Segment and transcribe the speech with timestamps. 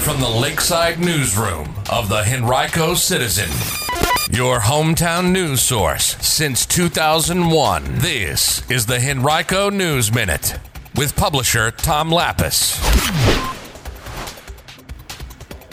[0.00, 3.50] from the Lakeside Newsroom of the Henrico Citizen,
[4.34, 7.98] your hometown news source since 2001.
[7.98, 10.58] This is the Henrico News Minute
[10.96, 12.78] with publisher Tom Lappas.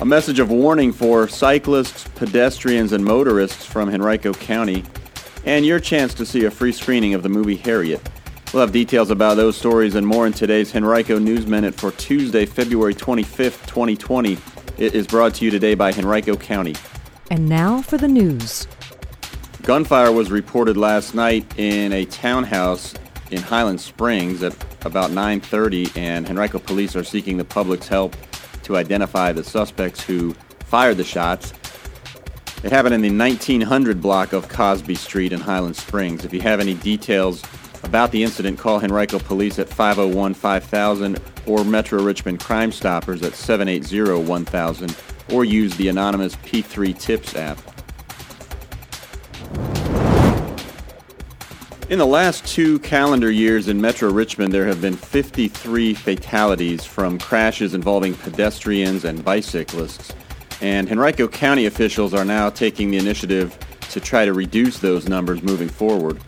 [0.01, 4.83] A message of warning for cyclists, pedestrians, and motorists from Henrico County,
[5.45, 8.01] and your chance to see a free screening of the movie Harriet.
[8.53, 12.45] We'll have details about those stories and more in today's Henrico News Minute for Tuesday,
[12.45, 14.37] February 25th, 2020.
[14.77, 16.73] It is brought to you today by Henrico County.
[17.29, 18.65] And now for the news.
[19.63, 22.93] Gunfire was reported last night in a townhouse
[23.31, 28.15] in Highland Springs at about 9:30 and Henrico police are seeking the public's help
[28.63, 31.53] to identify the suspects who fired the shots.
[32.63, 36.23] It happened in the 1900 block of Cosby Street in Highland Springs.
[36.23, 37.43] If you have any details
[37.83, 43.33] about the incident, call Henrico Police at 501 5000 or Metro Richmond Crime Stoppers at
[43.33, 44.95] 780 1000
[45.31, 47.57] or use the anonymous P3 Tips app.
[51.89, 57.17] In the last two calendar years in Metro Richmond, there have been 53 fatalities from
[57.17, 60.13] crashes involving pedestrians and bicyclists.
[60.59, 63.57] And Henrico County officials are now taking the initiative
[63.91, 66.19] to try to reduce those numbers moving forward.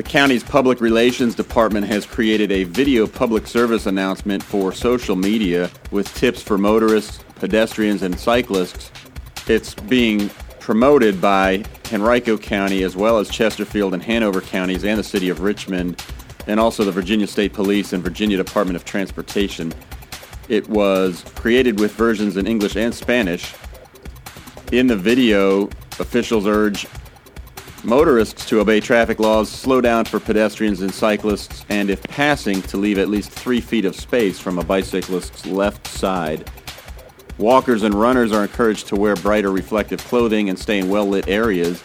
[0.00, 5.70] The county's public relations department has created a video public service announcement for social media
[5.90, 8.90] with tips for motorists, pedestrians, and cyclists.
[9.46, 15.04] It's being promoted by Henrico County as well as Chesterfield and Hanover counties and the
[15.04, 16.02] city of Richmond
[16.46, 19.70] and also the Virginia State Police and Virginia Department of Transportation.
[20.48, 23.54] It was created with versions in English and Spanish.
[24.72, 25.66] In the video,
[25.98, 26.86] officials urge
[27.84, 32.76] motorists to obey traffic laws, slow down for pedestrians and cyclists, and if passing, to
[32.76, 36.50] leave at least three feet of space from a bicyclist's left side.
[37.38, 41.28] Walkers and runners are encouraged to wear brighter reflective clothing and stay in well lit
[41.28, 41.82] areas,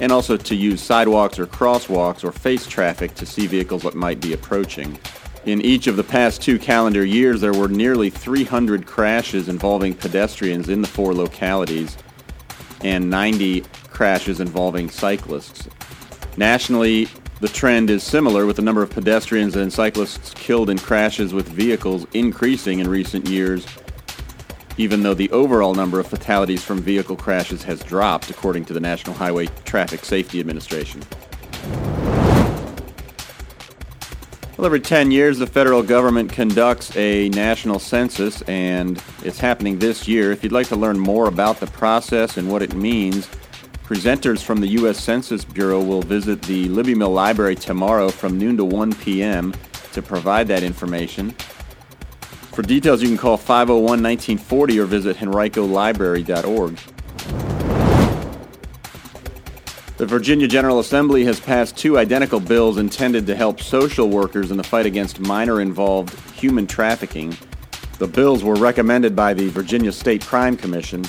[0.00, 4.20] and also to use sidewalks or crosswalks or face traffic to see vehicles that might
[4.20, 4.98] be approaching.
[5.44, 10.68] In each of the past two calendar years, there were nearly 300 crashes involving pedestrians
[10.68, 11.96] in the four localities
[12.84, 15.68] and 90 crashes involving cyclists.
[16.36, 17.08] Nationally,
[17.40, 21.48] the trend is similar with the number of pedestrians and cyclists killed in crashes with
[21.48, 23.66] vehicles increasing in recent years
[24.78, 28.80] even though the overall number of fatalities from vehicle crashes has dropped, according to the
[28.80, 31.02] National Highway Traffic Safety Administration.
[34.56, 40.06] Well, every 10 years, the federal government conducts a national census, and it's happening this
[40.06, 40.30] year.
[40.30, 43.28] If you'd like to learn more about the process and what it means,
[43.92, 44.98] presenters from the U.S.
[44.98, 49.52] Census Bureau will visit the Libbie Mill Library tomorrow from noon to 1 p.m.
[49.92, 51.32] to provide that information.
[52.52, 56.78] For details, you can call 501 1940 or visit henricolibrary.org.
[59.98, 64.56] The Virginia General Assembly has passed two identical bills intended to help social workers in
[64.56, 67.36] the fight against minor involved human trafficking.
[67.98, 71.04] The bills were recommended by the Virginia State Crime Commission.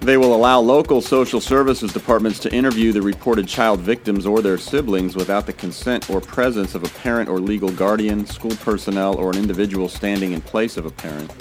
[0.00, 4.56] They will allow local social services departments to interview the reported child victims or their
[4.56, 9.30] siblings without the consent or presence of a parent or legal guardian, school personnel, or
[9.30, 11.32] an individual standing in place of a parent.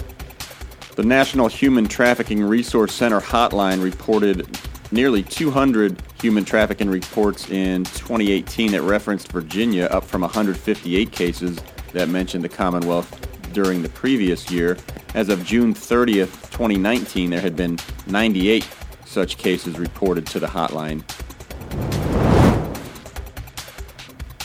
[0.95, 4.57] The National Human Trafficking Resource Center hotline reported
[4.91, 11.59] nearly 200 human trafficking reports in 2018 that referenced Virginia, up from 158 cases
[11.93, 13.26] that mentioned the Commonwealth
[13.57, 14.77] during the previous year.
[15.15, 18.69] As of June 30th, 2019, there had been 98
[19.03, 21.01] such cases reported to the hotline.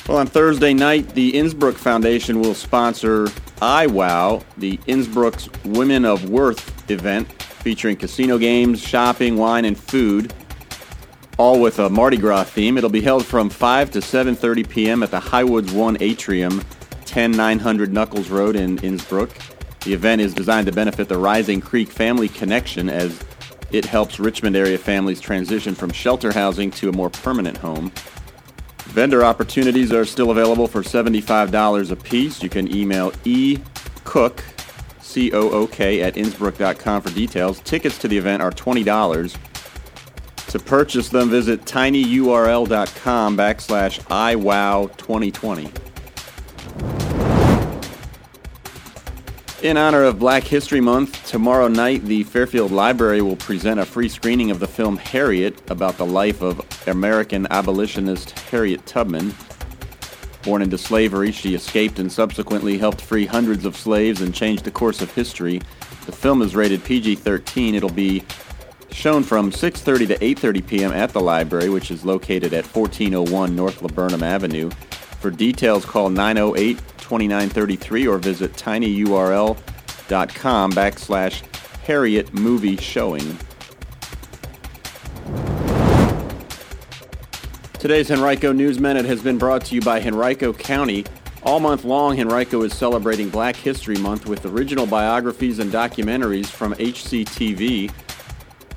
[0.08, 3.26] Well, on Thursday night, the Innsbrook Foundation will sponsor
[3.60, 10.32] iWow, the Innsbrook's Women of Worth event, featuring casino games, shopping, wine, and food,
[11.36, 12.78] all with a Mardi Gras theme.
[12.78, 15.02] It'll be held from 5 to 7:30 p.m.
[15.02, 16.62] at the Highwoods One Atrium,
[17.12, 19.30] 10900 Nuckols Road in Innsbrook.
[19.84, 23.22] The event is designed to benefit the Rising Creek Family Connection as
[23.70, 27.92] it helps Richmond area families transition from shelter housing to a more permanent home.
[28.84, 32.42] Vendor opportunities are still available for $75 a piece.
[32.42, 34.40] You can email ecook,
[35.00, 37.60] C-O-O-K, at innsbrook.com for details.
[37.60, 39.36] Tickets to the event are $20.
[40.48, 45.91] To purchase them, visit tinyurl.com backslash iwow2020.
[49.62, 54.08] In honor of Black History Month, tomorrow night the Fairfield Library will present a free
[54.08, 59.32] screening of the film Harriet about the life of American abolitionist Harriet Tubman.
[60.42, 64.72] Born into slavery, she escaped and subsequently helped free hundreds of slaves and changed the
[64.72, 65.62] course of history.
[66.06, 67.74] The film is rated PG-13.
[67.74, 68.24] It'll be
[68.90, 70.90] shown from 6:30 to 8:30 p.m.
[70.90, 74.70] at the library, which is located at 1401 North Laburnum Avenue.
[75.20, 76.10] For details, call
[77.18, 81.42] 908-2933 or visit tinyurl.com backslash
[81.84, 83.38] Harriet Movie Showing.
[87.78, 91.04] Today's Henrico News Minute has been brought to you by Henrico County.
[91.42, 96.74] All month long, Henrico is celebrating Black History Month with original biographies and documentaries from
[96.74, 97.90] HCTV.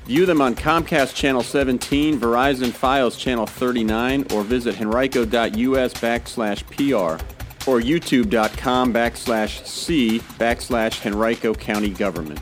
[0.06, 7.22] View them on Comcast Channel 17, Verizon Fios Channel 39, or visit henrico.us backslash PR
[7.66, 12.40] or youtube.com backslash C backslash Henrico County Government.